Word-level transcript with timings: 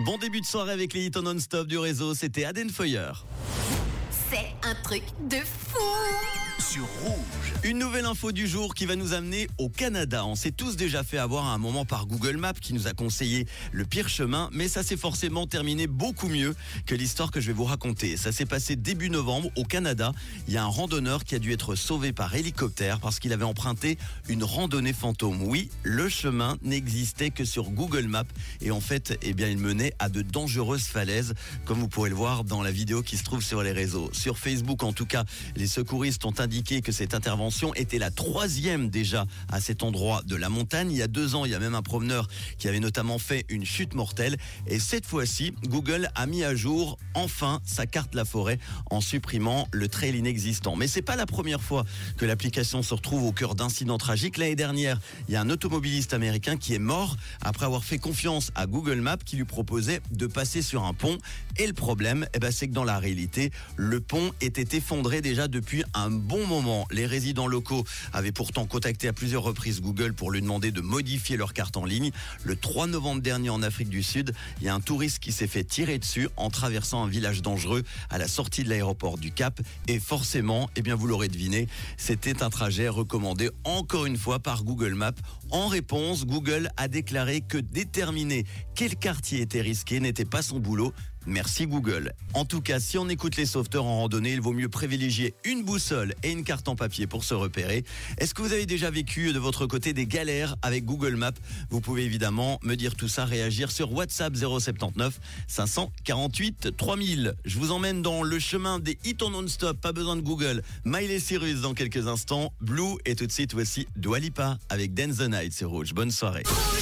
Bon 0.00 0.16
début 0.16 0.40
de 0.40 0.46
soirée 0.46 0.72
avec 0.72 0.94
les 0.94 1.06
hits 1.06 1.20
non-stop 1.20 1.66
du 1.66 1.76
réseau, 1.76 2.14
c'était 2.14 2.44
Aden 2.44 2.70
Feuer. 2.70 3.10
C'est 4.30 4.54
un 4.62 4.74
truc 4.84 5.02
de 5.28 5.38
fou 5.38 6.37
sur 6.58 6.84
Rouge. 7.04 7.52
Une 7.64 7.78
nouvelle 7.78 8.04
info 8.04 8.32
du 8.32 8.46
jour 8.46 8.74
qui 8.74 8.86
va 8.86 8.96
nous 8.96 9.12
amener 9.12 9.48
au 9.58 9.68
Canada. 9.68 10.24
On 10.24 10.34
s'est 10.34 10.50
tous 10.50 10.76
déjà 10.76 11.04
fait 11.04 11.18
avoir 11.18 11.46
à 11.46 11.54
un 11.54 11.58
moment 11.58 11.84
par 11.84 12.06
Google 12.06 12.36
Maps 12.36 12.52
qui 12.52 12.72
nous 12.72 12.86
a 12.86 12.92
conseillé 12.92 13.46
le 13.72 13.84
pire 13.84 14.08
chemin, 14.08 14.48
mais 14.52 14.68
ça 14.68 14.82
s'est 14.82 14.96
forcément 14.96 15.46
terminé 15.46 15.86
beaucoup 15.86 16.28
mieux 16.28 16.54
que 16.86 16.94
l'histoire 16.94 17.30
que 17.30 17.40
je 17.40 17.48
vais 17.48 17.52
vous 17.52 17.64
raconter. 17.64 18.16
Ça 18.16 18.32
s'est 18.32 18.46
passé 18.46 18.76
début 18.76 19.10
novembre 19.10 19.50
au 19.56 19.64
Canada. 19.64 20.12
Il 20.46 20.54
y 20.54 20.56
a 20.56 20.62
un 20.62 20.68
randonneur 20.68 21.24
qui 21.24 21.34
a 21.34 21.38
dû 21.38 21.52
être 21.52 21.74
sauvé 21.74 22.12
par 22.12 22.34
hélicoptère 22.34 23.00
parce 23.00 23.18
qu'il 23.18 23.32
avait 23.32 23.44
emprunté 23.44 23.98
une 24.28 24.44
randonnée 24.44 24.92
fantôme. 24.92 25.42
Oui, 25.42 25.70
le 25.82 26.08
chemin 26.08 26.58
n'existait 26.62 27.30
que 27.30 27.44
sur 27.44 27.70
Google 27.70 28.06
Maps 28.06 28.24
et 28.60 28.70
en 28.70 28.80
fait, 28.80 29.18
eh 29.22 29.32
bien, 29.32 29.48
il 29.48 29.58
menait 29.58 29.94
à 29.98 30.08
de 30.08 30.22
dangereuses 30.22 30.86
falaises, 30.86 31.34
comme 31.64 31.78
vous 31.78 31.88
pourrez 31.88 32.10
le 32.10 32.16
voir 32.16 32.44
dans 32.44 32.62
la 32.62 32.70
vidéo 32.70 33.02
qui 33.02 33.16
se 33.16 33.24
trouve 33.24 33.42
sur 33.42 33.62
les 33.62 33.72
réseaux. 33.72 34.10
Sur 34.12 34.38
Facebook, 34.38 34.82
en 34.82 34.92
tout 34.92 35.06
cas, 35.06 35.24
les 35.56 35.66
secouristes 35.66 36.24
ont 36.24 36.32
indiqué 36.48 36.80
que 36.80 36.92
cette 36.92 37.12
intervention 37.12 37.74
était 37.74 37.98
la 37.98 38.10
troisième 38.10 38.88
déjà 38.88 39.26
à 39.52 39.60
cet 39.60 39.82
endroit 39.82 40.22
de 40.24 40.34
la 40.34 40.48
montagne. 40.48 40.90
Il 40.90 40.96
y 40.96 41.02
a 41.02 41.06
deux 41.06 41.34
ans, 41.34 41.44
il 41.44 41.50
y 41.50 41.54
a 41.54 41.58
même 41.58 41.74
un 41.74 41.82
promeneur 41.82 42.26
qui 42.56 42.68
avait 42.68 42.80
notamment 42.80 43.18
fait 43.18 43.44
une 43.50 43.66
chute 43.66 43.94
mortelle. 43.94 44.38
Et 44.66 44.78
cette 44.78 45.04
fois-ci, 45.04 45.52
Google 45.66 46.08
a 46.14 46.24
mis 46.24 46.44
à 46.44 46.54
jour 46.54 46.96
enfin 47.12 47.60
sa 47.66 47.84
carte 47.84 48.14
la 48.14 48.24
forêt 48.24 48.58
en 48.90 49.02
supprimant 49.02 49.68
le 49.72 49.88
trail 49.88 50.16
inexistant. 50.16 50.74
Mais 50.74 50.88
c'est 50.88 51.02
pas 51.02 51.16
la 51.16 51.26
première 51.26 51.60
fois 51.60 51.84
que 52.16 52.24
l'application 52.24 52.82
se 52.82 52.94
retrouve 52.94 53.24
au 53.24 53.32
cœur 53.32 53.54
d'incidents 53.54 53.98
tragiques. 53.98 54.38
L'année 54.38 54.56
dernière, 54.56 54.98
il 55.28 55.34
y 55.34 55.36
a 55.36 55.42
un 55.42 55.50
automobiliste 55.50 56.14
américain 56.14 56.56
qui 56.56 56.72
est 56.72 56.78
mort 56.78 57.18
après 57.42 57.66
avoir 57.66 57.84
fait 57.84 57.98
confiance 57.98 58.52
à 58.54 58.66
Google 58.66 59.02
Maps 59.02 59.18
qui 59.22 59.36
lui 59.36 59.44
proposait 59.44 60.00
de 60.12 60.26
passer 60.26 60.62
sur 60.62 60.84
un 60.84 60.94
pont. 60.94 61.18
Et 61.58 61.66
le 61.66 61.74
problème, 61.74 62.26
eh 62.32 62.38
ben, 62.38 62.50
c'est 62.50 62.68
que 62.68 62.72
dans 62.72 62.84
la 62.84 62.98
réalité, 62.98 63.50
le 63.76 64.00
pont 64.00 64.32
était 64.40 64.78
effondré 64.78 65.20
déjà 65.20 65.46
depuis 65.46 65.84
un 65.92 66.08
bon 66.08 66.37
moment. 66.46 66.86
Les 66.90 67.06
résidents 67.06 67.46
locaux 67.46 67.84
avaient 68.12 68.32
pourtant 68.32 68.66
contacté 68.66 69.08
à 69.08 69.12
plusieurs 69.12 69.42
reprises 69.42 69.80
Google 69.80 70.12
pour 70.12 70.30
lui 70.30 70.40
demander 70.40 70.70
de 70.70 70.80
modifier 70.80 71.36
leur 71.36 71.52
carte 71.52 71.76
en 71.76 71.84
ligne. 71.84 72.10
Le 72.44 72.56
3 72.56 72.86
novembre 72.86 73.22
dernier 73.22 73.50
en 73.50 73.62
Afrique 73.62 73.88
du 73.88 74.02
Sud, 74.02 74.34
il 74.60 74.66
y 74.66 74.68
a 74.68 74.74
un 74.74 74.80
touriste 74.80 75.18
qui 75.18 75.32
s'est 75.32 75.46
fait 75.46 75.64
tirer 75.64 75.98
dessus 75.98 76.28
en 76.36 76.50
traversant 76.50 77.04
un 77.04 77.08
village 77.08 77.42
dangereux 77.42 77.84
à 78.10 78.18
la 78.18 78.28
sortie 78.28 78.64
de 78.64 78.68
l'aéroport 78.68 79.18
du 79.18 79.32
Cap. 79.32 79.60
Et 79.86 79.98
forcément, 79.98 80.70
eh 80.76 80.82
bien 80.82 80.94
vous 80.94 81.06
l'aurez 81.06 81.28
deviné, 81.28 81.68
c'était 81.96 82.42
un 82.42 82.50
trajet 82.50 82.88
recommandé 82.88 83.50
encore 83.64 84.06
une 84.06 84.16
fois 84.16 84.38
par 84.38 84.64
Google 84.64 84.94
Maps. 84.94 85.12
En 85.50 85.68
réponse, 85.68 86.26
Google 86.26 86.70
a 86.76 86.88
déclaré 86.88 87.40
que 87.40 87.58
déterminer 87.58 88.44
quel 88.74 88.96
quartier 88.96 89.40
était 89.40 89.60
risqué 89.60 90.00
n'était 90.00 90.24
pas 90.24 90.42
son 90.42 90.58
boulot, 90.58 90.92
Merci 91.28 91.66
Google. 91.66 92.14
En 92.32 92.46
tout 92.46 92.62
cas, 92.62 92.80
si 92.80 92.96
on 92.96 93.06
écoute 93.10 93.36
les 93.36 93.44
sauveteurs 93.44 93.84
en 93.84 93.98
randonnée, 93.98 94.32
il 94.32 94.40
vaut 94.40 94.54
mieux 94.54 94.70
privilégier 94.70 95.34
une 95.44 95.62
boussole 95.62 96.14
et 96.22 96.30
une 96.30 96.42
carte 96.42 96.68
en 96.68 96.74
papier 96.74 97.06
pour 97.06 97.22
se 97.22 97.34
repérer. 97.34 97.84
Est-ce 98.16 98.32
que 98.32 98.40
vous 98.40 98.54
avez 98.54 98.64
déjà 98.64 98.90
vécu 98.90 99.34
de 99.34 99.38
votre 99.38 99.66
côté 99.66 99.92
des 99.92 100.06
galères 100.06 100.56
avec 100.62 100.86
Google 100.86 101.16
Maps? 101.16 101.32
Vous 101.68 101.82
pouvez 101.82 102.04
évidemment 102.04 102.58
me 102.62 102.76
dire 102.76 102.94
tout 102.94 103.08
ça, 103.08 103.26
réagir 103.26 103.70
sur 103.70 103.92
WhatsApp 103.92 104.34
079 104.34 105.20
548 105.46 106.74
3000. 106.74 107.34
Je 107.44 107.58
vous 107.58 107.72
emmène 107.72 108.00
dans 108.00 108.22
le 108.22 108.38
chemin 108.38 108.78
des 108.78 108.96
hits 109.04 109.16
non-stop, 109.20 109.78
pas 109.78 109.92
besoin 109.92 110.16
de 110.16 110.22
Google. 110.22 110.62
Miley 110.86 111.20
Cyrus 111.20 111.60
dans 111.60 111.74
quelques 111.74 112.08
instants, 112.08 112.54
Blue 112.62 112.96
et 113.04 113.14
tout 113.14 113.26
de 113.26 113.32
suite 113.32 113.52
voici 113.52 113.86
Dwalipa 113.96 114.58
avec 114.70 114.94
Dance 114.94 115.18
the 115.18 115.28
Night, 115.28 115.52
c'est 115.52 115.66
rouge. 115.66 115.92
Bonne 115.92 116.10
soirée. 116.10 116.44